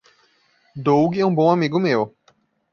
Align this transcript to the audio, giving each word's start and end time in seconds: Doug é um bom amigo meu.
Doug 0.77 1.15
é 1.19 1.23
um 1.23 1.35
bom 1.35 1.51
amigo 1.51 1.79
meu. 1.79 2.17